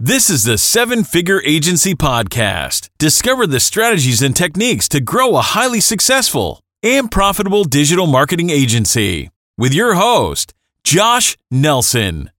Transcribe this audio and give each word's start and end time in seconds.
This 0.00 0.30
is 0.30 0.44
the 0.44 0.58
Seven 0.58 1.02
Figure 1.02 1.42
Agency 1.44 1.92
Podcast. 1.92 2.88
Discover 2.98 3.48
the 3.48 3.58
strategies 3.58 4.22
and 4.22 4.36
techniques 4.36 4.88
to 4.90 5.00
grow 5.00 5.34
a 5.34 5.40
highly 5.40 5.80
successful 5.80 6.60
and 6.84 7.10
profitable 7.10 7.64
digital 7.64 8.06
marketing 8.06 8.48
agency 8.48 9.28
with 9.56 9.74
your 9.74 9.94
host, 9.94 10.54
Josh 10.84 11.36
Nelson. 11.50 12.30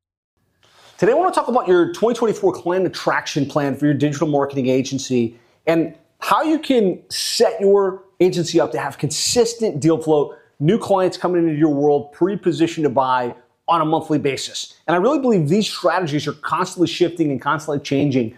Today, 0.98 1.12
I 1.12 1.16
want 1.16 1.34
to 1.34 1.38
talk 1.38 1.50
about 1.50 1.68
your 1.68 1.88
2024 1.88 2.54
client 2.54 2.88
attraction 2.88 3.46
plan 3.46 3.76
for 3.76 3.88
your 3.88 3.94
digital 3.94 4.30
marketing 4.30 4.68
agency 4.68 5.38
and 5.68 5.94
how 6.20 6.44
you 6.44 6.60
can 6.60 7.02
set 7.10 7.60
your 7.60 8.06
agency 8.22 8.62
up 8.62 8.72
to 8.72 8.80
have 8.80 8.98
consistent 8.98 9.82
deal 9.82 10.02
flow, 10.02 10.34
new 10.62 10.78
clients 10.78 11.18
coming 11.18 11.44
into 11.44 11.60
your 11.60 11.74
world, 11.74 12.14
pre 12.14 12.38
positioned 12.38 12.86
to 12.86 12.90
buy 12.90 13.36
on 13.70 13.82
a 13.82 13.86
monthly 13.86 14.18
basis. 14.18 14.74
And 14.88 14.96
I 14.96 15.00
really 15.00 15.20
believe 15.20 15.48
these 15.48 15.70
strategies 15.70 16.28
are 16.28 16.34
constantly 16.34 16.88
shifting 16.88 17.30
and 17.30 17.40
constantly 17.40 17.80
changing. 17.84 18.36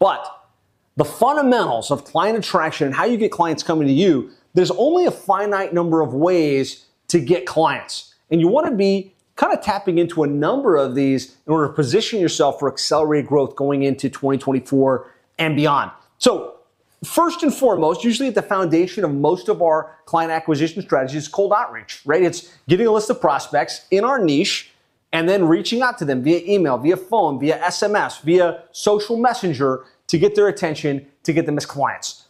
But 0.00 0.48
the 0.96 1.04
fundamentals 1.04 1.90
of 1.90 2.04
client 2.04 2.38
attraction 2.38 2.86
and 2.86 2.96
how 2.96 3.04
you 3.04 3.18
get 3.18 3.30
clients 3.30 3.62
coming 3.62 3.86
to 3.86 3.92
you, 3.92 4.30
there's 4.54 4.70
only 4.70 5.04
a 5.04 5.10
finite 5.10 5.74
number 5.74 6.00
of 6.00 6.14
ways 6.14 6.86
to 7.08 7.20
get 7.20 7.46
clients. 7.46 8.14
And 8.30 8.40
you 8.40 8.48
want 8.48 8.66
to 8.66 8.74
be 8.74 9.14
kind 9.38 9.56
of 9.56 9.64
tapping 9.64 9.98
into 9.98 10.24
a 10.24 10.26
number 10.26 10.76
of 10.76 10.96
these 10.96 11.36
in 11.46 11.52
order 11.52 11.68
to 11.68 11.72
position 11.72 12.20
yourself 12.20 12.58
for 12.58 12.70
accelerated 12.70 13.26
growth 13.26 13.54
going 13.54 13.84
into 13.84 14.10
2024 14.10 15.10
and 15.38 15.54
beyond. 15.54 15.92
So, 16.18 16.56
first 17.04 17.44
and 17.44 17.54
foremost, 17.54 18.02
usually 18.02 18.28
at 18.28 18.34
the 18.34 18.42
foundation 18.42 19.04
of 19.04 19.14
most 19.14 19.48
of 19.48 19.62
our 19.62 19.96
client 20.06 20.32
acquisition 20.32 20.82
strategies 20.82 21.28
cold 21.28 21.52
outreach, 21.52 22.02
right? 22.04 22.20
It's 22.20 22.52
getting 22.68 22.88
a 22.88 22.90
list 22.90 23.10
of 23.10 23.20
prospects 23.20 23.86
in 23.92 24.04
our 24.04 24.18
niche 24.18 24.72
and 25.12 25.28
then 25.28 25.44
reaching 25.44 25.82
out 25.82 25.98
to 25.98 26.04
them 26.04 26.20
via 26.20 26.40
email, 26.44 26.76
via 26.76 26.96
phone, 26.96 27.38
via 27.38 27.60
SMS, 27.60 28.20
via 28.22 28.64
social 28.72 29.16
messenger 29.16 29.84
to 30.08 30.18
get 30.18 30.34
their 30.34 30.48
attention, 30.48 31.06
to 31.22 31.32
get 31.32 31.46
them 31.46 31.56
as 31.56 31.64
clients. 31.64 32.24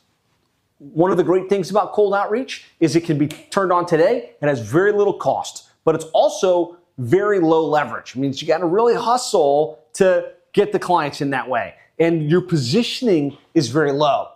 One 0.78 1.10
of 1.10 1.16
the 1.16 1.24
great 1.24 1.48
things 1.48 1.70
about 1.70 1.94
cold 1.94 2.12
outreach 2.12 2.66
is 2.80 2.94
it 2.94 3.04
can 3.04 3.16
be 3.16 3.28
turned 3.28 3.72
on 3.72 3.86
today 3.86 4.34
and 4.42 4.50
has 4.50 4.60
very 4.60 4.92
little 4.92 5.14
cost, 5.14 5.70
but 5.84 5.94
it's 5.94 6.04
also 6.12 6.76
very 6.98 7.40
low 7.40 7.64
leverage. 7.66 8.14
It 8.14 8.18
means 8.18 8.42
you 8.42 8.48
got 8.48 8.58
to 8.58 8.66
really 8.66 8.94
hustle 8.94 9.78
to 9.94 10.32
get 10.52 10.72
the 10.72 10.78
clients 10.78 11.20
in 11.20 11.30
that 11.30 11.48
way. 11.48 11.74
And 11.98 12.28
your 12.30 12.40
positioning 12.40 13.36
is 13.54 13.68
very 13.68 13.92
low. 13.92 14.28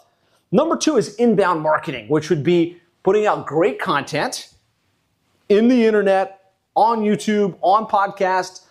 Number 0.51 0.77
two 0.77 0.97
is 0.97 1.15
inbound 1.17 1.63
marketing, 1.63 2.09
which 2.09 2.31
would 2.31 2.43
be 2.43 2.81
putting 3.03 3.27
out 3.27 3.47
great 3.47 3.81
content 3.81 4.53
in 5.49 5.69
the 5.69 5.87
internet, 5.87 6.53
on 6.75 7.01
YouTube, 7.01 7.57
on 7.61 7.87
podcasts 7.87 8.67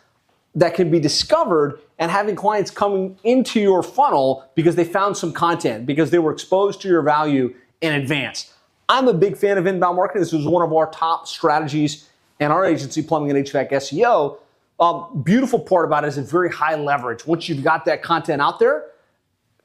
that 0.56 0.74
can 0.74 0.90
be 0.90 1.00
discovered 1.00 1.80
and 2.00 2.10
having 2.10 2.36
clients 2.36 2.72
coming 2.72 3.18
into 3.24 3.60
your 3.60 3.84
funnel 3.84 4.50
because 4.56 4.76
they 4.76 4.84
found 4.84 5.16
some 5.16 5.32
content, 5.32 5.86
because 5.86 6.10
they 6.10 6.20
were 6.20 6.32
exposed 6.32 6.82
to 6.82 6.88
your 6.88 7.02
value 7.02 7.54
in 7.82 7.94
advance. 7.94 8.54
I'm 8.90 9.08
a 9.08 9.14
big 9.14 9.38
fan 9.38 9.58
of 9.58 9.68
inbound 9.68 9.96
marketing. 9.96 10.22
This 10.22 10.34
was 10.34 10.46
one 10.46 10.64
of 10.64 10.74
our 10.74 10.90
top 10.92 11.28
strategies 11.28 12.10
and 12.42 12.52
our 12.52 12.66
agency, 12.66 13.04
Plumbing 13.04 13.30
and 13.30 13.46
HVAC 13.46 13.72
SEO, 13.72 14.40
um, 14.80 15.22
beautiful 15.24 15.60
part 15.60 15.86
about 15.86 16.04
it 16.04 16.08
is 16.08 16.18
it's 16.18 16.32
very 16.32 16.50
high 16.50 16.76
leverage. 16.76 17.26
Once 17.28 17.48
you've 17.48 17.64
got 17.64 17.86
that 17.86 18.02
content 18.02 18.42
out 18.42 18.58
there, 18.58 18.88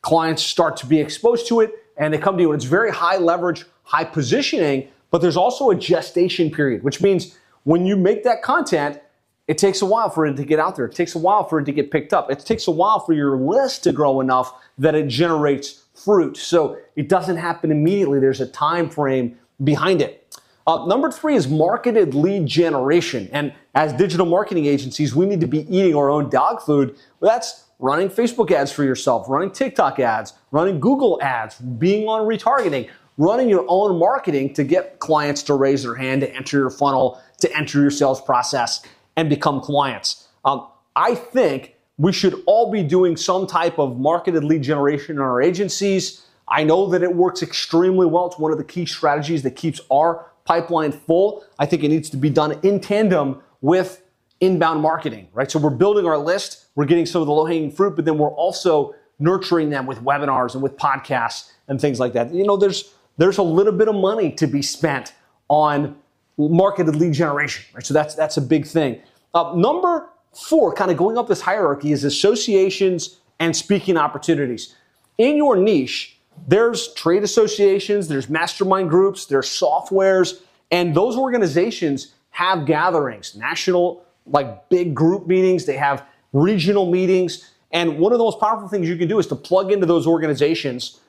clients 0.02 0.42
start 0.42 0.76
to 0.76 0.86
be 0.86 1.00
exposed 1.00 1.48
to 1.48 1.60
it 1.60 1.72
and 1.96 2.12
they 2.12 2.18
come 2.18 2.36
to 2.36 2.42
you. 2.42 2.52
And 2.52 2.60
it's 2.60 2.68
very 2.68 2.92
high 2.92 3.16
leverage, 3.16 3.64
high 3.82 4.04
positioning, 4.04 4.88
but 5.10 5.22
there's 5.22 5.38
also 5.38 5.70
a 5.70 5.74
gestation 5.74 6.50
period, 6.50 6.82
which 6.82 7.00
means 7.00 7.38
when 7.64 7.86
you 7.86 7.96
make 7.96 8.24
that 8.24 8.42
content, 8.42 9.00
it 9.48 9.56
takes 9.56 9.80
a 9.80 9.86
while 9.86 10.10
for 10.10 10.26
it 10.26 10.36
to 10.36 10.44
get 10.44 10.58
out 10.58 10.76
there. 10.76 10.84
It 10.84 10.94
takes 10.94 11.14
a 11.14 11.18
while 11.18 11.44
for 11.44 11.58
it 11.60 11.64
to 11.64 11.72
get 11.72 11.90
picked 11.90 12.12
up. 12.12 12.30
It 12.30 12.40
takes 12.40 12.66
a 12.66 12.70
while 12.70 13.00
for 13.00 13.14
your 13.14 13.38
list 13.38 13.84
to 13.84 13.92
grow 13.92 14.20
enough 14.20 14.52
that 14.76 14.94
it 14.94 15.08
generates 15.08 15.84
fruit. 15.94 16.36
So 16.36 16.76
it 16.94 17.08
doesn't 17.08 17.36
happen 17.36 17.70
immediately. 17.70 18.20
There's 18.20 18.42
a 18.42 18.46
time 18.46 18.90
frame 18.90 19.38
behind 19.64 20.02
it. 20.02 20.25
Uh, 20.66 20.84
number 20.86 21.10
three 21.12 21.36
is 21.36 21.46
marketed 21.46 22.14
lead 22.14 22.44
generation. 22.44 23.28
And 23.32 23.52
as 23.74 23.92
digital 23.92 24.26
marketing 24.26 24.66
agencies, 24.66 25.14
we 25.14 25.24
need 25.24 25.40
to 25.40 25.46
be 25.46 25.60
eating 25.74 25.94
our 25.94 26.10
own 26.10 26.28
dog 26.28 26.60
food. 26.60 26.96
Well, 27.20 27.30
that's 27.30 27.66
running 27.78 28.08
Facebook 28.08 28.50
ads 28.50 28.72
for 28.72 28.82
yourself, 28.82 29.28
running 29.28 29.52
TikTok 29.52 30.00
ads, 30.00 30.32
running 30.50 30.80
Google 30.80 31.20
ads, 31.22 31.56
being 31.58 32.08
on 32.08 32.26
retargeting, 32.26 32.88
running 33.16 33.48
your 33.48 33.64
own 33.68 33.98
marketing 33.98 34.54
to 34.54 34.64
get 34.64 34.98
clients 34.98 35.42
to 35.44 35.54
raise 35.54 35.84
their 35.84 35.94
hand, 35.94 36.22
to 36.22 36.34
enter 36.34 36.58
your 36.58 36.70
funnel, 36.70 37.20
to 37.38 37.56
enter 37.56 37.80
your 37.80 37.90
sales 37.90 38.20
process, 38.20 38.82
and 39.16 39.30
become 39.30 39.60
clients. 39.60 40.28
Um, 40.44 40.66
I 40.96 41.14
think 41.14 41.74
we 41.98 42.12
should 42.12 42.42
all 42.46 42.72
be 42.72 42.82
doing 42.82 43.16
some 43.16 43.46
type 43.46 43.78
of 43.78 43.98
marketed 43.98 44.42
lead 44.42 44.62
generation 44.62 45.16
in 45.16 45.22
our 45.22 45.40
agencies. 45.40 46.26
I 46.48 46.64
know 46.64 46.88
that 46.88 47.02
it 47.02 47.14
works 47.14 47.42
extremely 47.42 48.06
well. 48.06 48.26
It's 48.26 48.38
one 48.38 48.52
of 48.52 48.58
the 48.58 48.64
key 48.64 48.86
strategies 48.86 49.42
that 49.42 49.52
keeps 49.52 49.80
our 49.90 50.26
pipeline 50.46 50.92
full. 50.92 51.44
I 51.58 51.66
think 51.66 51.84
it 51.84 51.88
needs 51.88 52.08
to 52.10 52.16
be 52.16 52.30
done 52.30 52.58
in 52.62 52.80
tandem 52.80 53.42
with 53.60 54.02
inbound 54.40 54.80
marketing, 54.80 55.28
right? 55.32 55.50
So 55.50 55.58
we're 55.58 55.70
building 55.70 56.06
our 56.06 56.18
list, 56.18 56.66
we're 56.74 56.84
getting 56.84 57.06
some 57.06 57.20
of 57.20 57.26
the 57.26 57.32
low 57.32 57.46
hanging 57.46 57.70
fruit, 57.70 57.96
but 57.96 58.04
then 58.04 58.18
we're 58.18 58.30
also 58.30 58.94
nurturing 59.18 59.70
them 59.70 59.86
with 59.86 59.98
webinars 60.02 60.54
and 60.54 60.62
with 60.62 60.76
podcasts 60.76 61.50
and 61.68 61.80
things 61.80 61.98
like 61.98 62.12
that. 62.12 62.32
You 62.32 62.44
know, 62.44 62.56
there's 62.56 62.92
there's 63.18 63.38
a 63.38 63.42
little 63.42 63.72
bit 63.72 63.88
of 63.88 63.94
money 63.94 64.30
to 64.32 64.46
be 64.46 64.60
spent 64.62 65.14
on 65.48 65.96
marketed 66.36 66.96
lead 66.96 67.14
generation, 67.14 67.64
right? 67.74 67.84
So 67.84 67.94
that's 67.94 68.14
that's 68.14 68.36
a 68.36 68.42
big 68.42 68.66
thing. 68.66 69.00
Uh, 69.34 69.54
number 69.56 70.08
four, 70.34 70.72
kind 70.74 70.90
of 70.90 70.96
going 70.96 71.16
up 71.16 71.28
this 71.28 71.40
hierarchy, 71.40 71.92
is 71.92 72.04
associations 72.04 73.20
and 73.40 73.56
speaking 73.56 73.96
opportunities. 73.96 74.74
In 75.18 75.36
your 75.36 75.56
niche, 75.56 76.15
there's 76.48 76.92
trade 76.94 77.22
associations, 77.22 78.08
there's 78.08 78.28
mastermind 78.28 78.90
groups, 78.90 79.26
there's 79.26 79.48
softwares, 79.48 80.40
and 80.70 80.94
those 80.94 81.16
organizations 81.16 82.14
have 82.30 82.66
gatherings, 82.66 83.34
national, 83.36 84.04
like 84.26 84.68
big 84.68 84.94
group 84.94 85.26
meetings, 85.26 85.64
they 85.64 85.76
have 85.76 86.06
regional 86.32 86.90
meetings. 86.90 87.52
And 87.72 87.98
one 87.98 88.12
of 88.12 88.18
the 88.18 88.24
most 88.24 88.40
powerful 88.40 88.68
things 88.68 88.88
you 88.88 88.96
can 88.96 89.08
do 89.08 89.18
is 89.18 89.26
to 89.28 89.36
plug 89.36 89.72
into 89.72 89.86
those 89.86 90.06
organizations, 90.06 91.00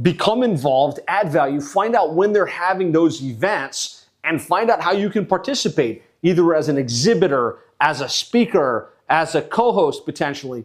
become 0.00 0.42
involved, 0.42 1.00
add 1.08 1.30
value, 1.30 1.60
find 1.60 1.94
out 1.94 2.14
when 2.14 2.32
they're 2.32 2.46
having 2.46 2.92
those 2.92 3.22
events, 3.22 4.06
and 4.24 4.40
find 4.40 4.70
out 4.70 4.80
how 4.80 4.92
you 4.92 5.10
can 5.10 5.26
participate, 5.26 6.02
either 6.22 6.54
as 6.54 6.68
an 6.68 6.78
exhibitor, 6.78 7.58
as 7.80 8.00
a 8.00 8.08
speaker, 8.08 8.90
as 9.08 9.34
a 9.34 9.42
co 9.42 9.72
host 9.72 10.04
potentially 10.04 10.64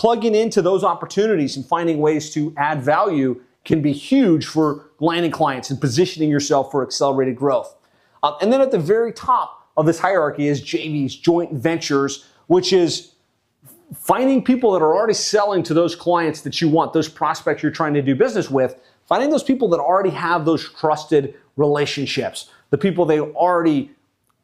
plugging 0.00 0.34
into 0.34 0.62
those 0.62 0.82
opportunities 0.82 1.58
and 1.58 1.66
finding 1.66 1.98
ways 1.98 2.32
to 2.32 2.54
add 2.56 2.82
value 2.82 3.38
can 3.66 3.82
be 3.82 3.92
huge 3.92 4.46
for 4.46 4.86
landing 4.98 5.30
clients 5.30 5.68
and 5.68 5.78
positioning 5.78 6.30
yourself 6.30 6.70
for 6.70 6.82
accelerated 6.82 7.36
growth. 7.36 7.76
Uh, 8.22 8.32
and 8.40 8.50
then 8.50 8.62
at 8.62 8.70
the 8.70 8.78
very 8.78 9.12
top 9.12 9.68
of 9.76 9.84
this 9.84 9.98
hierarchy 9.98 10.48
is 10.48 10.62
JVs, 10.62 11.20
joint 11.20 11.52
ventures, 11.52 12.24
which 12.46 12.72
is 12.72 13.12
finding 13.94 14.42
people 14.42 14.72
that 14.72 14.80
are 14.80 14.96
already 14.96 15.12
selling 15.12 15.62
to 15.64 15.74
those 15.74 15.94
clients 15.94 16.40
that 16.40 16.62
you 16.62 16.70
want, 16.70 16.94
those 16.94 17.06
prospects 17.06 17.62
you're 17.62 17.70
trying 17.70 17.92
to 17.92 18.00
do 18.00 18.14
business 18.14 18.48
with, 18.48 18.76
finding 19.06 19.28
those 19.28 19.42
people 19.42 19.68
that 19.68 19.80
already 19.80 20.08
have 20.08 20.46
those 20.46 20.66
trusted 20.72 21.34
relationships, 21.58 22.48
the 22.70 22.78
people 22.78 23.04
they 23.04 23.20
already, 23.20 23.90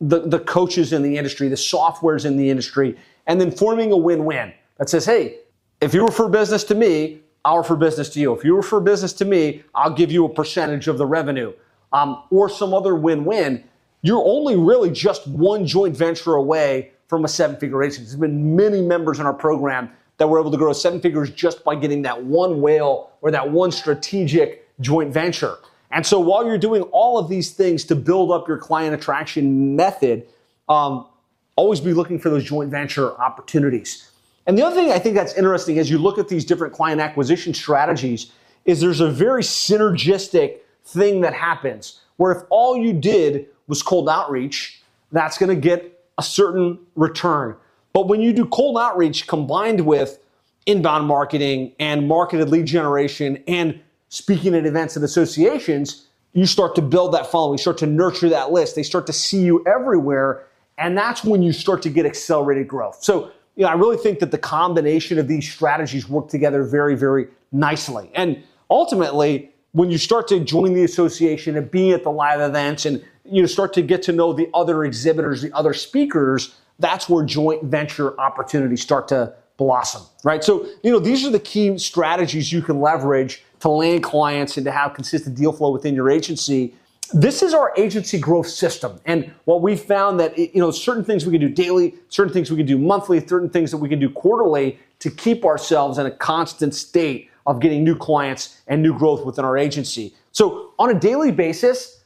the, 0.03 0.21
the 0.21 0.41
coaches 0.41 0.93
in 0.93 1.01
the 1.01 1.17
industry, 1.17 1.49
the 1.49 1.57
softwares 1.57 2.27
in 2.27 2.37
the 2.37 2.51
industry, 2.51 2.95
and 3.27 3.41
then 3.41 3.51
forming 3.51 3.91
a 3.91 3.97
win 3.97 4.27
win 4.27 4.53
that 4.77 4.91
says, 4.91 5.07
hey, 5.07 5.39
if 5.81 5.95
you 5.95 6.05
refer 6.05 6.29
business 6.29 6.65
to 6.65 6.75
me, 6.75 7.21
I'll 7.45 7.59
refer 7.59 7.77
business 7.77 8.09
to 8.11 8.21
you. 8.21 8.35
If 8.35 8.45
you 8.45 8.57
refer 8.57 8.81
business 8.81 9.13
to 9.15 9.25
me, 9.25 9.63
I'll 9.75 9.93
give 9.93 10.11
you 10.11 10.25
a 10.25 10.29
percentage 10.29 10.89
of 10.89 10.99
the 10.99 11.07
revenue 11.07 11.53
um, 11.93 12.23
or 12.31 12.49
some 12.49 12.75
other 12.75 12.95
win 12.95 13.25
win. 13.25 13.63
You're 14.03 14.25
only 14.25 14.57
really 14.57 14.91
just 14.91 15.27
one 15.29 15.67
joint 15.67 15.97
venture 15.97 16.35
away 16.35 16.93
from 17.09 17.25
a 17.25 17.29
seven 17.29 17.57
figure 17.57 17.83
agency. 17.83 18.03
There's 18.03 18.17
been 18.17 18.57
many 18.57 18.83
members 18.83 19.21
in 19.21 19.27
our 19.27 19.35
program 19.35 19.91
that 20.19 20.29
were 20.29 20.41
able 20.41 20.51
to 20.51 20.57
grow 20.57 20.73
seven 20.73 21.01
figures 21.01 21.31
just 21.31 21.63
by 21.63 21.75
getting 21.77 22.03
that 22.03 22.25
one 22.25 22.61
whale 22.61 23.13
or 23.21 23.31
that 23.31 23.51
one 23.51 23.71
strategic 23.71 24.67
joint 24.81 25.13
venture. 25.13 25.57
And 25.91 26.05
so 26.05 26.19
while 26.19 26.45
you're 26.47 26.59
doing 26.59 26.83
all 26.85 27.19
of 27.19 27.29
these 27.29 27.53
things 27.53 27.85
to 27.85 27.95
build 27.95 28.33
up 28.33 28.49
your 28.49 28.59
client 28.59 28.95
attraction 28.95 29.77
method, 29.77 30.27
um, 30.69 31.07
always 31.55 31.81
be 31.81 31.93
looking 31.93 32.19
for 32.19 32.29
those 32.29 32.45
joint 32.45 32.71
venture 32.71 33.19
opportunities. 33.21 34.11
And 34.47 34.57
the 34.57 34.65
other 34.65 34.77
thing 34.77 34.93
I 34.93 34.99
think 34.99 35.15
that's 35.15 35.35
interesting 35.35 35.79
as 35.79 35.91
you 35.91 35.99
look 35.99 36.19
at 36.19 36.29
these 36.29 36.45
different 36.45 36.73
client 36.73 37.01
acquisition 37.01 37.53
strategies 37.53 38.31
is 38.65 38.81
there's 38.81 39.01
a 39.01 39.11
very 39.11 39.43
synergistic 39.43 40.59
thing 40.85 41.21
that 41.23 41.35
happens 41.35 42.01
where 42.17 42.33
if 42.33 42.43
all 42.49 42.77
you 42.77 42.93
did 42.93 43.47
was 43.67 43.83
cold 43.83 44.09
outreach, 44.09 44.83
that's 45.13 45.39
going 45.39 45.55
to 45.55 45.61
get 45.61 46.05
a 46.19 46.23
certain 46.23 46.79
return. 46.95 47.57
But 47.93 48.09
when 48.09 48.21
you 48.21 48.33
do 48.33 48.47
cold 48.47 48.79
outreach 48.79 49.27
combined 49.27 49.81
with 49.81 50.19
inbound 50.67 51.07
marketing 51.07 51.73
and 51.79 52.09
marketed 52.09 52.49
lead 52.49 52.67
generation 52.67 53.43
and 53.47 53.81
speaking 54.09 54.55
at 54.55 54.67
events 54.67 54.97
and 54.97 55.05
associations, 55.05 56.07
you 56.33 56.47
start 56.47 56.75
to 56.75 56.83
build 56.83 57.15
that 57.15 57.27
following, 57.27 57.55
you 57.55 57.59
start 57.59 57.79
to 57.79 57.87
nurture 57.87 58.29
that 58.29 58.53
list. 58.53 58.77
They 58.77 58.83
start 58.83 59.07
to 59.07 59.13
see 59.13 59.43
you 59.43 59.65
everywhere. 59.67 60.47
And 60.79 60.97
that's 60.97 61.25
when 61.25 61.43
you 61.43 61.53
start 61.53 61.83
to 61.83 61.91
get 61.91 62.05
accelerated 62.05 62.69
growth. 62.69 62.99
So, 63.03 63.31
you 63.57 63.65
know, 63.65 63.69
I 63.69 63.75
really 63.75 63.97
think 63.97 64.21
that 64.21 64.31
the 64.31 64.39
combination 64.39 65.19
of 65.19 65.29
these 65.29 65.51
strategies 65.51 66.09
work 66.09 66.29
together 66.29 66.63
very, 66.63 66.95
very 66.95 67.29
nicely. 67.53 68.11
And 68.15 68.43
ultimately, 68.71 69.51
when 69.73 69.91
you 69.91 69.99
start 69.99 70.29
to 70.29 70.41
join 70.41 70.75
the 70.75 70.85
association 70.85 71.57
and 71.57 71.71
be 71.71 71.93
at 71.93 72.03
the 72.03 72.11
live 72.11 72.41
events 72.41 72.87
and 72.87 73.03
you 73.25 73.43
know, 73.43 73.47
start 73.47 73.73
to 73.75 73.83
get 73.83 74.03
to 74.05 74.13
know 74.13 74.33
the 74.33 74.49
other 74.55 74.85
exhibitors, 74.85 75.43
the 75.43 75.53
other 75.55 75.75
speakers, 75.75 76.55
that's 76.79 77.09
where 77.09 77.25
joint 77.25 77.65
venture 77.65 78.19
opportunities 78.21 78.83
start 78.83 79.09
to 79.09 79.33
blossom, 79.57 80.03
right? 80.23 80.45
So, 80.45 80.67
you 80.83 80.93
know, 80.93 80.99
these 80.99 81.27
are 81.27 81.31
the 81.31 81.41
key 81.41 81.79
strategies 81.79 82.53
you 82.53 82.61
can 82.61 82.81
leverage 82.81 83.43
to 83.61 83.71
land 83.71 84.03
clients 84.03 84.59
and 84.59 84.65
to 84.67 84.71
have 84.71 84.93
consistent 84.95 85.35
deal 85.35 85.53
flow 85.53 85.71
within 85.71 85.95
your 85.95 86.11
agency. 86.11 86.75
This 87.13 87.43
is 87.43 87.55
our 87.55 87.73
agency 87.77 88.19
growth 88.19 88.49
system. 88.49 89.01
And 89.05 89.33
what 89.45 89.63
we 89.63 89.77
found 89.77 90.19
that, 90.21 90.37
you 90.39 90.61
know, 90.61 90.71
certain 90.71 91.05
things 91.05 91.25
we 91.25 91.33
can 91.33 91.41
do 91.41 91.49
daily, 91.49 91.95
certain 92.09 92.33
things 92.33 92.51
we 92.51 92.57
can 92.57 92.67
do 92.67 92.79
monthly, 92.79 93.25
certain 93.27 93.51
things 93.51 93.71
that 93.71 93.79
we 93.79 93.89
can 93.89 94.01
do 94.01 94.11
quarterly 94.11 94.79
to 94.99 95.11
keep 95.11 95.45
ourselves 95.45 95.99
in 95.99 96.07
a 96.07 96.11
constant 96.11 96.75
state 96.75 97.31
of 97.47 97.61
getting 97.61 97.85
new 97.85 97.95
clients 97.95 98.61
and 98.67 98.83
new 98.83 98.97
growth 98.97 99.25
within 99.25 99.45
our 99.45 99.57
agency. 99.57 100.15
So 100.33 100.73
on 100.79 100.91
a 100.91 100.99
daily 100.99 101.31
basis, 101.31 102.03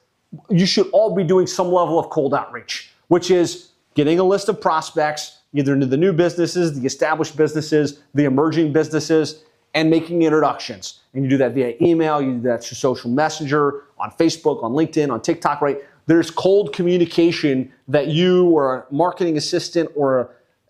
you 0.49 0.67
should 0.67 0.89
all 0.91 1.15
be 1.15 1.25
doing 1.25 1.47
some 1.47 1.73
level 1.73 1.99
of 1.99 2.11
cold 2.11 2.35
outreach, 2.35 2.93
which 3.09 3.31
is 3.31 3.71
getting 3.95 4.19
a 4.19 4.25
list 4.25 4.49
of 4.49 4.61
prospects, 4.61 5.39
either 5.53 5.73
into 5.73 5.87
the 5.87 5.97
new 5.97 6.13
businesses, 6.13 6.79
the 6.79 6.87
established 6.87 7.37
businesses, 7.37 8.01
the 8.15 8.25
emerging 8.25 8.73
businesses, 8.73 9.43
and 9.75 9.91
making 9.91 10.23
introductions. 10.23 11.01
And 11.15 11.25
you 11.25 11.31
do 11.31 11.37
that 11.39 11.53
via 11.53 11.75
email, 11.81 12.21
you 12.21 12.35
do 12.35 12.41
that 12.43 12.65
through 12.65 12.77
social 12.77 13.11
messenger, 13.11 13.85
on 13.99 14.11
Facebook, 14.13 14.63
on 14.63 14.73
LinkedIn, 14.73 15.11
on 15.11 15.21
TikTok, 15.21 15.61
right? 15.61 15.79
There's 16.07 16.31
cold 16.31 16.73
communication 16.73 17.73
that 17.89 18.09
you 18.09 18.47
or 18.51 18.77
a 18.77 18.95
marketing 18.95 19.37
assistant 19.37 19.91
or 19.95 20.21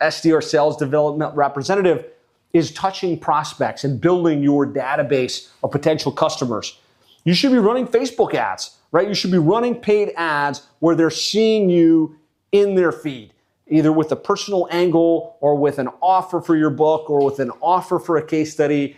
a 0.00 0.06
SDR 0.06 0.42
sales 0.42 0.76
development 0.76 1.34
representative 1.34 2.06
is 2.52 2.72
touching 2.72 3.18
prospects 3.18 3.84
and 3.84 4.00
building 4.00 4.42
your 4.42 4.66
database 4.66 5.48
of 5.62 5.70
potential 5.70 6.10
customers. 6.10 6.78
You 7.24 7.34
should 7.34 7.52
be 7.52 7.58
running 7.58 7.86
Facebook 7.86 8.34
ads, 8.34 8.76
right? 8.92 9.06
You 9.06 9.14
should 9.14 9.30
be 9.30 9.38
running 9.38 9.76
paid 9.76 10.12
ads 10.16 10.66
where 10.80 10.96
they're 10.96 11.10
seeing 11.10 11.70
you 11.70 12.16
in 12.50 12.74
their 12.74 12.92
feed 12.92 13.32
either 13.70 13.92
with 13.92 14.12
a 14.12 14.16
personal 14.16 14.68
angle 14.70 15.36
or 15.40 15.54
with 15.54 15.78
an 15.78 15.88
offer 16.02 16.40
for 16.40 16.56
your 16.56 16.70
book 16.70 17.08
or 17.08 17.24
with 17.24 17.38
an 17.38 17.50
offer 17.62 17.98
for 17.98 18.16
a 18.16 18.26
case 18.26 18.52
study, 18.52 18.96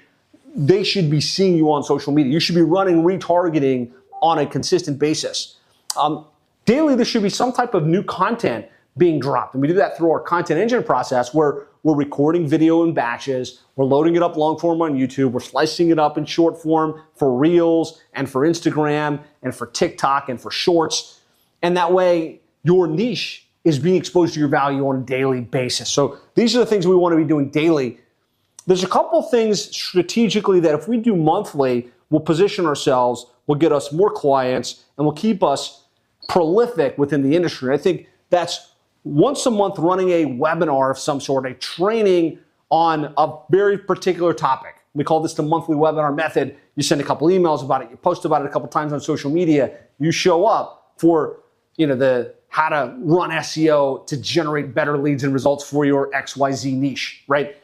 they 0.55 0.83
should 0.83 1.11
be 1.11 1.21
seeing 1.21 1.57
you 1.57 1.71
on 1.71 1.83
social 1.83 2.13
media. 2.13 2.33
You 2.33 2.41
should 2.41 2.55
be 2.55 2.63
running 2.63 3.03
retargeting 3.03 3.91
on 4.21 4.39
a 4.39 4.47
consistent 4.47 4.99
basis. 4.99 5.57
Um, 5.97 6.25
daily, 6.65 6.95
there 6.95 7.05
should 7.05 7.23
be 7.23 7.29
some 7.29 7.53
type 7.53 7.75
of 7.75 7.87
new 7.87 8.03
content 8.03 8.67
being 8.97 9.19
dropped. 9.19 9.55
And 9.55 9.63
we 9.63 9.69
do 9.69 9.75
that 9.75 9.97
through 9.97 10.11
our 10.11 10.21
content 10.21 10.61
engine 10.61 10.83
process 10.83 11.33
where 11.33 11.67
we're 11.83 11.97
recording 11.97 12.47
video 12.47 12.85
in 12.85 12.95
batches, 12.95 13.63
we're 13.75 13.87
loading 13.87 14.15
it 14.15 14.23
up 14.23 14.37
long 14.37 14.59
form 14.59 14.83
on 14.83 14.95
YouTube, 14.95 15.33
we're 15.33 15.41
slicing 15.41 15.91
it 15.91 15.99
up 15.99 16.17
in 16.17 16.25
short 16.25 16.61
form 16.61 17.03
for 17.17 17.37
Reels 17.37 18.01
and 18.13 18.31
for 18.31 18.47
Instagram 18.47 19.21
and 19.43 19.55
for 19.55 19.67
TikTok 19.67 20.29
and 20.29 20.41
for 20.41 20.51
Shorts. 20.51 21.21
And 21.63 21.77
that 21.77 21.93
way, 21.93 22.41
your 22.63 22.87
niche 22.87 23.49
is 23.65 23.79
being 23.79 23.97
exposed 23.97 24.35
to 24.35 24.41
your 24.41 24.49
value 24.49 24.87
on 24.89 24.97
a 24.97 25.01
daily 25.01 25.41
basis. 25.41 25.89
So 25.89 26.19
these 26.35 26.57
are 26.57 26.59
the 26.59 26.67
things 26.67 26.87
we 26.87 26.97
want 26.97 27.13
to 27.13 27.17
be 27.17 27.25
doing 27.25 27.49
daily. 27.51 27.99
There's 28.67 28.85
a 28.85 28.89
couple 28.89 29.23
things 29.23 29.63
strategically 29.75 30.61
that 30.61 30.75
if 30.75 30.89
we 30.89 30.97
do 30.97 31.17
monthly, 31.17 31.89
we'll 32.11 32.21
position 32.21 32.67
ourselves, 32.67 33.27
we'll 33.47 33.59
get 33.59 33.73
us 33.73 33.93
more 33.93 34.11
clients, 34.11 34.85
and 34.97 35.07
we'll 35.07 35.17
keep 35.17 35.43
us 35.43 35.85
prolific 36.29 36.97
within 36.99 37.23
the 37.23 37.35
industry. 37.37 37.73
I 37.73 37.79
think 37.79 38.07
that's 38.31 38.73
once 39.05 39.45
a 39.47 39.51
month 39.51 39.79
running 39.79 40.11
a 40.11 40.27
webinar 40.27 40.91
of 40.91 40.99
some 40.99 41.21
sort, 41.21 41.47
a 41.47 41.55
training 41.55 42.39
on 42.71 43.13
a 43.17 43.37
very 43.51 43.79
particular 43.79 44.33
topic. 44.33 44.77
We 44.95 45.05
call 45.05 45.21
this 45.21 45.35
the 45.35 45.43
monthly 45.43 45.75
webinar 45.75 46.15
method. 46.15 46.57
You 46.77 46.83
send 46.83 47.01
a 47.01 47.05
couple 47.05 47.29
emails 47.29 47.65
about 47.65 47.83
it, 47.83 47.91
you 47.91 47.97
post 47.97 48.25
about 48.25 48.43
it 48.43 48.47
a 48.47 48.51
couple 48.51 48.69
times 48.69 48.93
on 48.93 49.01
social 49.01 49.31
media, 49.31 49.77
you 49.99 50.11
show 50.13 50.47
up 50.47 50.93
for 50.97 51.41
you 51.77 51.87
know 51.87 51.97
the 51.97 52.35
how 52.53 52.69
to 52.69 52.95
run 52.99 53.31
SEO 53.31 54.07
to 54.07 54.15
generate 54.15 54.75
better 54.75 54.99
leads 54.99 55.25
and 55.25 55.33
results 55.33 55.67
for 55.67 55.87
your 55.87 56.11
XYZ 56.11 56.75
niche, 56.75 57.25
right? 57.27 57.57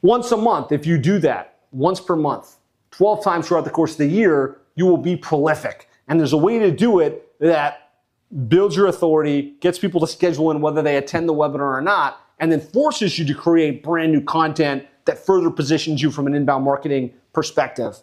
Once 0.00 0.30
a 0.30 0.36
month, 0.36 0.70
if 0.70 0.86
you 0.86 0.96
do 0.96 1.18
that, 1.18 1.58
once 1.72 1.98
per 1.98 2.14
month, 2.14 2.54
12 2.92 3.24
times 3.24 3.48
throughout 3.48 3.64
the 3.64 3.70
course 3.70 3.90
of 3.92 3.98
the 3.98 4.06
year, 4.06 4.58
you 4.76 4.86
will 4.86 4.96
be 4.96 5.16
prolific. 5.16 5.88
And 6.06 6.20
there's 6.20 6.32
a 6.32 6.36
way 6.36 6.60
to 6.60 6.70
do 6.70 7.00
it 7.00 7.32
that 7.40 7.94
builds 8.46 8.76
your 8.76 8.86
authority, 8.86 9.56
gets 9.58 9.76
people 9.76 10.00
to 10.00 10.06
schedule 10.06 10.52
in 10.52 10.60
whether 10.60 10.82
they 10.82 10.98
attend 10.98 11.28
the 11.28 11.34
webinar 11.34 11.76
or 11.76 11.80
not, 11.80 12.20
and 12.38 12.52
then 12.52 12.60
forces 12.60 13.18
you 13.18 13.24
to 13.24 13.34
create 13.34 13.82
brand 13.82 14.12
new 14.12 14.20
content 14.20 14.86
that 15.06 15.18
further 15.18 15.50
positions 15.50 16.00
you 16.00 16.12
from 16.12 16.28
an 16.28 16.34
inbound 16.36 16.64
marketing 16.64 17.12
perspective. 17.32 17.98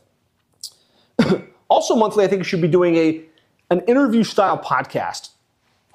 also, 1.69 1.95
monthly, 1.95 2.25
I 2.25 2.27
think 2.27 2.41
you 2.41 2.43
should 2.43 2.61
be 2.61 2.67
doing 2.67 2.97
a, 2.97 3.21
an 3.69 3.79
interview 3.87 4.25
style 4.25 4.57
podcast 4.57 5.29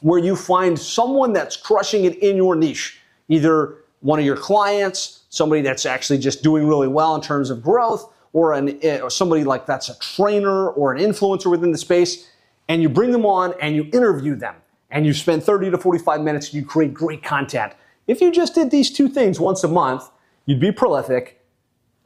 where 0.01 0.19
you 0.19 0.37
find 0.37 0.79
someone 0.79 1.33
that's 1.33 1.57
crushing 1.57 2.05
it 2.05 2.17
in 2.23 2.37
your 2.37 2.55
niche, 2.55 3.01
either 3.29 3.79
one 4.01 4.19
of 4.19 4.25
your 4.25 4.37
clients, 4.37 5.25
somebody 5.29 5.61
that's 5.61 5.85
actually 5.87 6.19
just 6.19 6.43
doing 6.43 6.67
really 6.67 6.89
well 6.89 7.15
in 7.15 7.21
terms 7.21 7.51
of 7.51 7.63
growth, 7.63 8.13
or, 8.33 8.53
an, 8.53 8.79
eh, 8.83 9.01
or 9.01 9.11
somebody 9.11 9.43
like 9.43 9.67
that's 9.67 9.89
a 9.89 9.99
trainer 9.99 10.69
or 10.71 10.93
an 10.93 11.03
influencer 11.03 11.51
within 11.51 11.73
the 11.73 11.79
space, 11.79 12.31
and 12.69 12.83
you 12.83 12.89
bring 12.89 13.11
them 13.11 13.27
on 13.27 13.55
and 13.61 13.75
you 13.75 13.85
interview 13.93 14.37
them, 14.37 14.55
and 14.91 15.07
you 15.07 15.13
spend 15.13 15.43
30 15.43 15.71
to 15.71 15.79
45 15.79 16.21
minutes 16.21 16.47
and 16.49 16.55
you 16.55 16.65
create 16.65 16.95
great 16.95 17.23
content. 17.23 17.73
If 18.07 18.21
you 18.21 18.31
just 18.31 18.55
did 18.55 18.71
these 18.71 18.91
two 18.91 19.09
things 19.09 19.41
once 19.41 19.65
a 19.65 19.69
month, 19.69 20.09
you'd 20.47 20.61
be 20.61 20.73
prolific, 20.73 21.43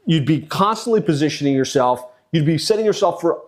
you'd 0.06 0.26
be 0.26 0.40
constantly 0.40 1.00
positioning 1.00 1.54
yourself, 1.54 2.04
you'd 2.32 2.46
be 2.46 2.58
setting 2.58 2.84
yourself 2.84 3.20
for 3.20 3.42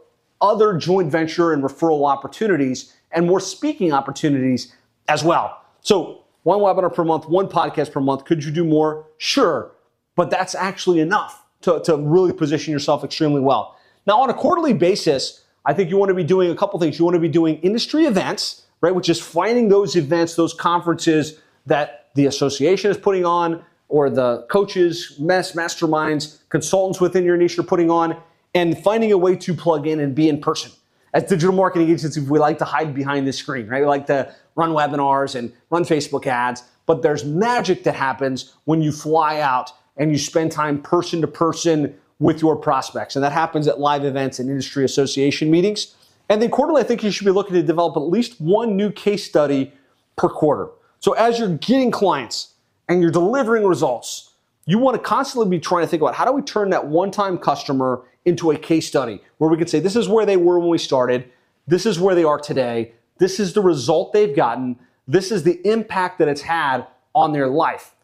other 0.44 0.74
joint 0.76 1.10
venture 1.10 1.52
and 1.52 1.62
referral 1.62 2.06
opportunities, 2.06 2.94
and 3.10 3.26
more 3.26 3.40
speaking 3.40 3.92
opportunities 3.92 4.74
as 5.08 5.24
well. 5.24 5.62
So, 5.80 6.24
one 6.42 6.58
webinar 6.58 6.92
per 6.94 7.04
month, 7.04 7.26
one 7.26 7.48
podcast 7.48 7.90
per 7.90 8.00
month. 8.00 8.26
Could 8.26 8.44
you 8.44 8.50
do 8.50 8.64
more? 8.64 9.06
Sure. 9.16 9.72
But 10.14 10.30
that's 10.30 10.54
actually 10.54 11.00
enough 11.00 11.42
to, 11.62 11.80
to 11.84 11.96
really 11.96 12.34
position 12.34 12.70
yourself 12.70 13.02
extremely 13.02 13.40
well. 13.40 13.78
Now, 14.06 14.20
on 14.20 14.28
a 14.28 14.34
quarterly 14.34 14.74
basis, 14.74 15.44
I 15.64 15.72
think 15.72 15.88
you 15.88 15.96
want 15.96 16.10
to 16.10 16.14
be 16.14 16.24
doing 16.24 16.50
a 16.50 16.54
couple 16.54 16.78
things. 16.78 16.98
You 16.98 17.06
want 17.06 17.14
to 17.14 17.20
be 17.20 17.28
doing 17.28 17.56
industry 17.60 18.04
events, 18.04 18.66
right? 18.82 18.94
Which 18.94 19.08
is 19.08 19.18
finding 19.18 19.70
those 19.70 19.96
events, 19.96 20.34
those 20.34 20.52
conferences 20.52 21.40
that 21.64 22.10
the 22.14 22.26
association 22.26 22.90
is 22.90 22.98
putting 22.98 23.24
on, 23.24 23.64
or 23.88 24.10
the 24.10 24.46
coaches, 24.50 25.16
mess, 25.18 25.52
masterminds, 25.52 26.40
consultants 26.50 27.00
within 27.00 27.24
your 27.24 27.38
niche 27.38 27.58
are 27.58 27.62
putting 27.62 27.90
on, 27.90 28.20
and 28.54 28.78
finding 28.78 29.12
a 29.12 29.18
way 29.18 29.36
to 29.36 29.54
plug 29.54 29.86
in 29.86 30.00
and 30.00 30.14
be 30.14 30.28
in 30.28 30.40
person 30.40 30.70
as 31.14 31.22
digital 31.22 31.54
marketing 31.54 31.88
agencies, 31.88 32.28
we 32.28 32.38
like 32.38 32.58
to 32.58 32.64
hide 32.64 32.92
behind 32.92 33.26
the 33.26 33.32
screen, 33.32 33.68
right? 33.68 33.80
We 33.80 33.86
like 33.86 34.06
to 34.08 34.34
run 34.56 34.70
webinars 34.70 35.36
and 35.36 35.52
run 35.70 35.84
Facebook 35.84 36.26
ads, 36.26 36.64
but 36.86 37.02
there's 37.02 37.24
magic 37.24 37.84
that 37.84 37.94
happens 37.94 38.52
when 38.64 38.82
you 38.82 38.90
fly 38.92 39.40
out 39.40 39.72
and 39.96 40.10
you 40.10 40.18
spend 40.18 40.50
time 40.50 40.82
person 40.82 41.20
to 41.20 41.28
person 41.28 41.94
with 42.18 42.42
your 42.42 42.56
prospects. 42.56 43.14
And 43.14 43.24
that 43.24 43.32
happens 43.32 43.68
at 43.68 43.78
live 43.78 44.04
events 44.04 44.40
and 44.40 44.50
industry 44.50 44.84
association 44.84 45.50
meetings. 45.50 45.94
And 46.28 46.42
then 46.42 46.50
quarterly, 46.50 46.80
I 46.82 46.84
think 46.84 47.04
you 47.04 47.12
should 47.12 47.24
be 47.24 47.30
looking 47.30 47.54
to 47.54 47.62
develop 47.62 47.96
at 47.96 48.02
least 48.02 48.40
one 48.40 48.76
new 48.76 48.90
case 48.90 49.24
study 49.24 49.72
per 50.16 50.28
quarter. 50.28 50.68
So 50.98 51.12
as 51.12 51.38
you're 51.38 51.56
getting 51.58 51.92
clients 51.92 52.54
and 52.88 53.00
you're 53.00 53.12
delivering 53.12 53.64
results, 53.64 54.32
you 54.66 54.78
want 54.78 54.96
to 54.96 55.02
constantly 55.02 55.48
be 55.48 55.60
trying 55.60 55.82
to 55.82 55.88
think 55.88 56.00
about 56.00 56.14
how 56.14 56.24
do 56.24 56.32
we 56.32 56.42
turn 56.42 56.70
that 56.70 56.86
one 56.86 57.10
time 57.10 57.38
customer 57.38 58.02
into 58.24 58.50
a 58.50 58.56
case 58.56 58.86
study 58.86 59.20
where 59.38 59.50
we 59.50 59.56
can 59.56 59.66
say, 59.66 59.80
this 59.80 59.96
is 59.96 60.08
where 60.08 60.24
they 60.24 60.36
were 60.36 60.58
when 60.58 60.68
we 60.68 60.78
started, 60.78 61.30
this 61.66 61.86
is 61.86 61.98
where 62.00 62.14
they 62.14 62.24
are 62.24 62.38
today, 62.38 62.92
this 63.18 63.38
is 63.38 63.52
the 63.52 63.60
result 63.60 64.12
they've 64.12 64.34
gotten, 64.34 64.78
this 65.06 65.30
is 65.30 65.42
the 65.42 65.60
impact 65.70 66.18
that 66.18 66.28
it's 66.28 66.42
had 66.42 66.86
on 67.14 67.32
their 67.32 67.48
life. 67.48 67.94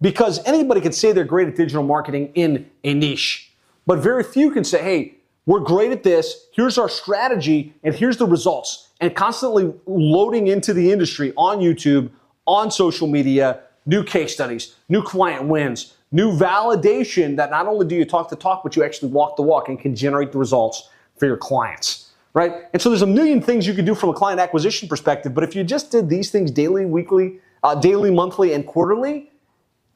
Because 0.00 0.42
anybody 0.46 0.80
can 0.80 0.92
say 0.92 1.12
they're 1.12 1.24
great 1.24 1.48
at 1.48 1.56
digital 1.56 1.82
marketing 1.82 2.32
in 2.34 2.70
a 2.84 2.94
niche, 2.94 3.52
but 3.86 3.98
very 3.98 4.22
few 4.22 4.50
can 4.50 4.64
say, 4.64 4.82
hey, 4.82 5.14
we're 5.44 5.60
great 5.60 5.92
at 5.92 6.02
this, 6.02 6.46
here's 6.52 6.78
our 6.78 6.88
strategy, 6.88 7.74
and 7.82 7.94
here's 7.94 8.16
the 8.16 8.26
results. 8.26 8.88
And 9.00 9.14
constantly 9.14 9.74
loading 9.86 10.46
into 10.46 10.72
the 10.72 10.92
industry 10.92 11.32
on 11.36 11.58
YouTube, 11.58 12.10
on 12.46 12.70
social 12.70 13.06
media, 13.06 13.60
new 13.86 14.04
case 14.04 14.32
studies, 14.32 14.76
new 14.88 15.02
client 15.02 15.44
wins, 15.44 15.94
new 16.12 16.32
validation 16.32 17.36
that 17.36 17.50
not 17.50 17.66
only 17.66 17.86
do 17.86 17.94
you 17.94 18.04
talk 18.04 18.28
the 18.28 18.36
talk, 18.36 18.62
but 18.62 18.76
you 18.76 18.84
actually 18.84 19.10
walk 19.10 19.36
the 19.36 19.42
walk 19.42 19.68
and 19.68 19.78
can 19.78 19.94
generate 19.94 20.32
the 20.32 20.38
results 20.38 20.88
for 21.18 21.26
your 21.26 21.36
clients, 21.36 22.10
right? 22.34 22.64
And 22.72 22.80
so 22.80 22.88
there's 22.88 23.02
a 23.02 23.06
million 23.06 23.40
things 23.40 23.66
you 23.66 23.74
could 23.74 23.86
do 23.86 23.94
from 23.94 24.10
a 24.10 24.14
client 24.14 24.40
acquisition 24.40 24.88
perspective, 24.88 25.34
but 25.34 25.44
if 25.44 25.54
you 25.54 25.64
just 25.64 25.90
did 25.90 26.08
these 26.08 26.30
things 26.30 26.50
daily, 26.50 26.86
weekly, 26.86 27.38
uh, 27.62 27.74
daily, 27.74 28.10
monthly, 28.10 28.54
and 28.54 28.66
quarterly, 28.66 29.30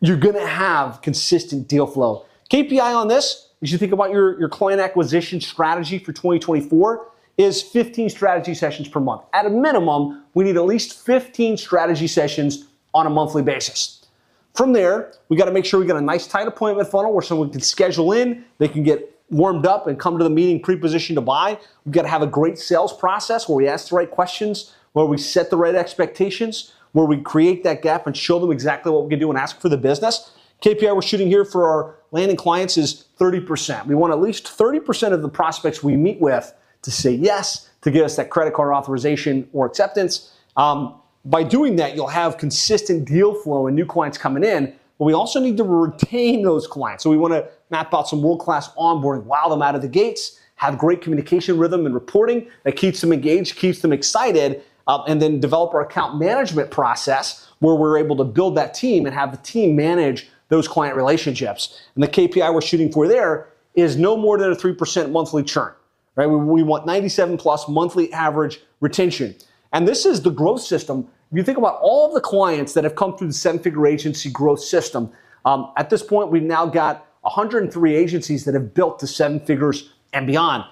you're 0.01 0.17
gonna 0.17 0.47
have 0.47 1.01
consistent 1.01 1.67
deal 1.67 1.87
flow. 1.87 2.27
KPI 2.51 2.95
on 2.95 3.09
this 3.09 3.49
as 3.63 3.73
you 3.73 3.79
think 3.79 3.93
about 3.93 4.11
your, 4.11 4.39
your 4.39 4.49
client 4.49 4.81
acquisition 4.81 5.41
strategy 5.41 5.99
for 5.99 6.13
2024 6.13 7.11
is 7.39 7.63
15 7.63 8.11
strategy 8.11 8.55
sessions 8.55 8.89
per 8.89 9.01
month. 9.01 9.23
At 9.33 9.47
a 9.47 9.51
minimum, 9.51 10.25
we 10.35 10.45
need 10.45 10.57
at 10.57 10.65
least 10.65 11.05
15 11.05 11.57
strategy 11.57 12.07
sessions 12.07 12.67
on 12.95 13.07
a 13.07 13.11
monthly 13.11 13.43
basis. 13.43 14.07
From 14.55 14.73
there, 14.73 15.13
we 15.29 15.37
got 15.37 15.47
to 15.47 15.53
make 15.53 15.65
sure 15.65 15.81
we 15.81 15.87
got 15.87 15.97
a 15.97 16.01
nice 16.01 16.27
tight 16.27 16.47
appointment 16.47 16.89
funnel 16.89 17.13
where 17.13 17.23
someone 17.23 17.51
can 17.51 17.61
schedule 17.61 18.13
in, 18.13 18.45
they 18.59 18.69
can 18.69 18.85
get 18.85 19.11
warmed 19.31 19.67
up 19.67 19.89
and 19.89 19.99
come 19.99 20.17
to 20.17 20.25
the 20.25 20.31
meeting 20.31 20.61
pre-positioned 20.61 21.17
to 21.17 21.21
buy. 21.21 21.59
We've 21.85 21.93
got 21.93 22.03
to 22.03 22.09
have 22.09 22.23
a 22.23 22.27
great 22.27 22.59
sales 22.59 22.93
process 22.93 23.49
where 23.49 23.57
we 23.57 23.67
ask 23.67 23.89
the 23.89 23.97
right 23.97 24.11
questions, 24.11 24.73
where 24.93 25.07
we 25.07 25.19
set 25.19 25.51
the 25.51 25.57
right 25.57 25.75
expectations, 25.75 26.73
where 26.93 27.07
we 27.07 27.21
create 27.21 27.65
that 27.65 27.83
gap 27.83 28.07
and 28.07 28.17
show 28.17 28.39
them 28.39 28.53
exactly 28.53 28.93
what 28.93 29.05
we 29.05 29.11
can 29.11 29.19
do 29.19 29.29
and 29.29 29.39
ask 29.39 29.61
for 29.61 29.69
the 29.69 29.77
business. 29.77 30.31
KPI 30.63 30.95
we're 30.95 31.03
shooting 31.03 31.27
here 31.27 31.45
for 31.45 31.69
our 31.69 31.97
landing 32.13 32.37
clients 32.37 32.79
is 32.79 33.07
30%. 33.19 33.87
We 33.87 33.97
want 33.97 34.13
at 34.13 34.21
least 34.21 34.45
30% 34.45 35.13
of 35.13 35.21
the 35.21 35.29
prospects 35.29 35.83
we 35.83 35.97
meet 35.97 36.21
with 36.21 36.55
to 36.83 36.91
say 36.91 37.13
yes, 37.13 37.71
to 37.81 37.91
give 37.91 38.05
us 38.05 38.17
that 38.17 38.31
credit 38.31 38.55
card 38.55 38.73
authorization 38.73 39.49
or 39.53 39.67
acceptance. 39.67 40.33
Um, 40.57 41.01
by 41.25 41.43
doing 41.43 41.77
that, 41.77 41.95
you'll 41.95 42.07
have 42.09 42.39
consistent 42.39 43.07
deal 43.07 43.35
flow 43.35 43.67
and 43.67 43.75
new 43.75 43.87
clients 43.87 44.19
coming 44.19 44.45
in. 44.45 44.75
But 44.99 45.07
we 45.07 45.13
also 45.13 45.41
need 45.41 45.57
to 45.57 45.65
retain 45.65 46.43
those 46.43 46.67
clients. 46.67 47.03
So 47.03 47.11
we 47.11 47.17
want 47.17 47.35
to 47.35 47.49
map 47.71 47.93
out 47.93 48.09
some 48.09 48.23
world 48.23 48.41
class 48.41 48.69
onboarding, 48.75 49.25
wow 49.25 49.49
them 49.49 49.63
out 49.63 49.75
of 49.75 49.83
the 49.83 49.89
gates, 49.89 50.39
have 50.57 50.79
great 50.79 51.03
communication 51.03 51.59
rhythm 51.59 51.85
and 51.85 51.95
reporting 51.95 52.47
that 52.63 52.77
keeps 52.77 53.01
them 53.01 53.13
engaged, 53.13 53.57
keeps 53.57 53.81
them 53.81 53.93
excited, 53.93 54.63
uh, 54.87 55.03
and 55.09 55.21
then 55.21 55.41
develop 55.41 55.75
our 55.75 55.81
account 55.81 56.19
management 56.19 56.71
process 56.71 57.49
where 57.59 57.75
we're 57.75 57.99
able 57.99 58.17
to 58.17 58.25
build 58.25 58.57
that 58.57 58.75
team 58.75 59.07
and 59.07 59.15
have 59.15 59.33
the 59.33 59.39
team 59.39 59.75
manage 59.75 60.29
those 60.49 60.69
client 60.69 60.97
relationships. 60.97 61.83
And 61.95 62.05
the 62.05 62.09
KPI 62.09 62.53
we're 62.53 62.61
shooting 62.61 62.93
for 62.93 63.09
there 63.09 63.49
is 63.75 63.97
no 63.97 64.17
more 64.17 64.39
than 64.39 64.53
a 64.53 64.57
3% 64.57 65.11
monthly 65.11 65.43
churn. 65.43 65.73
Right? 66.17 66.27
We, 66.27 66.37
we 66.37 66.63
want 66.63 66.87
97 66.87 67.39
plus 67.39 67.69
monthly 67.69 68.13
average 68.13 68.61
retention. 68.81 69.35
And 69.73 69.89
this 69.89 70.07
is 70.07 70.23
the 70.23 70.31
growth 70.31 70.61
system. 70.61 71.09
If 71.35 71.39
you 71.39 71.43
think 71.43 71.59
about 71.59 71.81
all 71.83 72.07
of 72.07 72.15
the 72.15 72.21
clients 72.21 72.75
that 72.75 72.85
have 72.85 72.95
come 72.95 73.17
through 73.17 73.27
the 73.27 73.35
seven 73.35 73.61
figure 73.61 73.89
agency 73.89 74.31
growth 74.31 74.61
system, 74.61 75.11
um, 75.45 75.73
at 75.77 75.91
this 75.91 76.01
point, 76.01 76.31
we've 76.31 76.45
now 76.45 76.65
got 76.65 77.09
103 77.23 77.93
agencies 77.93 78.45
that 78.45 78.55
have 78.55 78.73
built 78.73 79.01
to 79.01 79.09
seven 79.09 79.41
figures 79.41 79.93
and 80.13 80.29
beyond. 80.29 80.63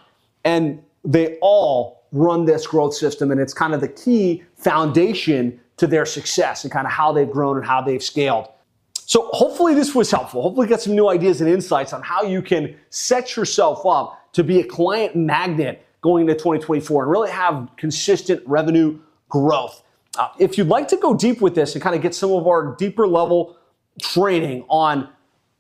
And 0.45 0.81
they 1.05 1.37
all 1.43 2.05
run 2.13 2.45
this 2.45 2.65
growth 2.65 2.95
system, 2.95 3.33
and 3.33 3.41
it's 3.41 3.53
kind 3.53 3.75
of 3.75 3.81
the 3.81 3.89
key 3.89 4.45
foundation 4.55 5.59
to 5.79 5.89
their 5.89 6.07
success 6.07 6.63
and 6.63 6.73
kind 6.73 6.87
of 6.87 6.93
how 6.93 7.11
they've 7.11 7.29
grown 7.29 7.57
and 7.57 7.67
how 7.67 7.83
they've 7.83 8.01
scaled. 8.01 8.47
So, 8.95 9.31
hopefully, 9.33 9.75
this 9.75 9.97
was 9.97 10.13
helpful. 10.13 10.43
Hopefully, 10.43 10.69
got 10.69 10.81
some 10.81 10.95
new 10.95 11.09
ideas 11.09 11.41
and 11.41 11.51
insights 11.51 11.93
on 11.93 12.03
how 12.03 12.23
you 12.23 12.41
can 12.41 12.77
set 12.91 13.35
yourself 13.35 13.85
up 13.85 14.33
to 14.33 14.45
be 14.45 14.61
a 14.61 14.65
client 14.65 15.17
magnet 15.17 15.85
going 16.03 16.29
into 16.29 16.35
2024 16.35 17.03
and 17.03 17.11
really 17.11 17.31
have 17.31 17.69
consistent 17.77 18.41
revenue 18.47 19.01
growth. 19.29 19.82
Uh, 20.19 20.29
if 20.39 20.59
you'd 20.59 20.69
like 20.69 20.89
to 20.89 20.97
go 20.97 21.15
deep 21.15 21.41
with 21.41 21.55
this 21.55 21.75
and 21.75 21.83
kind 21.83 21.97
of 21.97 22.03
get 22.03 22.15
some 22.15 22.33
of 22.33 22.47
our 22.47 22.77
deeper 22.77 23.07
level 23.07 23.57
training 24.01 24.65
on 24.69 25.09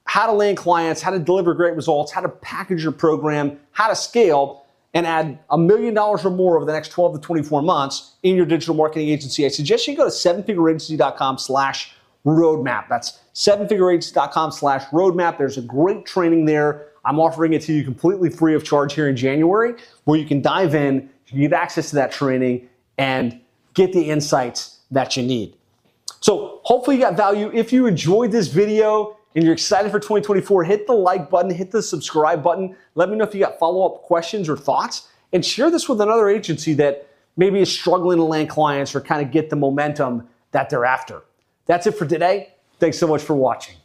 how 0.04 0.26
to 0.26 0.32
land 0.32 0.56
clients, 0.56 1.00
how 1.00 1.10
to 1.10 1.18
deliver 1.18 1.54
great 1.54 1.74
results, 1.74 2.12
how 2.12 2.20
to 2.20 2.28
package 2.28 2.82
your 2.82 2.92
program, 2.92 3.58
how 3.70 3.88
to 3.88 3.96
scale, 3.96 4.66
and 4.94 5.06
add 5.06 5.38
a 5.50 5.56
million 5.56 5.94
dollars 5.94 6.24
or 6.24 6.30
more 6.30 6.56
over 6.56 6.66
the 6.66 6.72
next 6.72 6.90
12 6.90 7.14
to 7.14 7.20
24 7.20 7.62
months 7.62 8.16
in 8.22 8.36
your 8.36 8.44
digital 8.44 8.74
marketing 8.74 9.08
agency, 9.08 9.46
I 9.46 9.48
suggest 9.48 9.88
you 9.88 9.96
go 9.96 10.04
to 10.04 10.10
sevenfigureagency.com 10.10 11.38
slash 11.38 11.94
roadmap. 12.26 12.88
That's 12.88 13.20
sevenfigureagency.com 13.34 14.52
slash 14.52 14.84
roadmap. 14.86 15.38
There's 15.38 15.56
a 15.56 15.62
great 15.62 16.04
training 16.04 16.44
there. 16.44 16.88
I'm 17.04 17.18
offering 17.18 17.54
it 17.54 17.62
to 17.62 17.72
you 17.72 17.84
completely 17.84 18.28
free 18.28 18.54
of 18.54 18.64
charge 18.64 18.94
here 18.94 19.08
in 19.08 19.16
January, 19.16 19.74
where 20.04 20.18
you 20.18 20.26
can 20.26 20.42
dive 20.42 20.74
in, 20.74 21.08
you 21.26 21.48
get 21.48 21.58
access 21.58 21.88
to 21.90 21.96
that 21.96 22.12
training, 22.12 22.68
and 22.98 23.40
get 23.74 23.92
the 23.92 24.10
insights 24.10 24.80
that 24.90 25.16
you 25.16 25.22
need. 25.22 25.56
So 26.20 26.60
hopefully 26.64 26.96
you 26.96 27.02
got 27.02 27.16
value. 27.16 27.50
If 27.52 27.72
you 27.72 27.86
enjoyed 27.86 28.30
this 28.30 28.48
video, 28.48 29.16
and 29.34 29.44
you're 29.44 29.54
excited 29.54 29.90
for 29.90 29.98
2024, 29.98 30.64
hit 30.64 30.86
the 30.86 30.92
like 30.92 31.30
button, 31.30 31.50
hit 31.50 31.70
the 31.70 31.82
subscribe 31.82 32.42
button. 32.42 32.76
Let 32.94 33.08
me 33.08 33.16
know 33.16 33.24
if 33.24 33.34
you 33.34 33.40
got 33.40 33.58
follow 33.58 33.86
up 33.86 34.02
questions 34.02 34.48
or 34.48 34.56
thoughts, 34.56 35.08
and 35.32 35.44
share 35.44 35.70
this 35.70 35.88
with 35.88 36.00
another 36.00 36.28
agency 36.28 36.74
that 36.74 37.08
maybe 37.36 37.60
is 37.60 37.72
struggling 37.72 38.18
to 38.18 38.24
land 38.24 38.50
clients 38.50 38.94
or 38.94 39.00
kind 39.00 39.24
of 39.24 39.32
get 39.32 39.48
the 39.48 39.56
momentum 39.56 40.28
that 40.50 40.68
they're 40.68 40.84
after. 40.84 41.22
That's 41.64 41.86
it 41.86 41.92
for 41.92 42.06
today. 42.06 42.52
Thanks 42.78 42.98
so 42.98 43.06
much 43.06 43.22
for 43.22 43.34
watching. 43.34 43.76